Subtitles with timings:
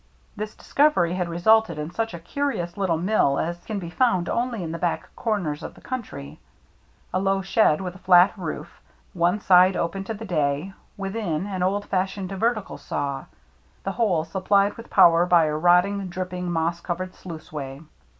[0.35, 4.27] This discovery had resulted in such a curi ous little mill as can be found
[4.29, 6.39] only in the back corners of the country,—
[7.13, 8.81] a low shed with a flat roof;
[9.13, 13.25] one side open to the day; within, an old fashioned vertical saw;
[13.83, 17.83] the whole supplied with power by a rotting, drip ping, moss covered sluiceway.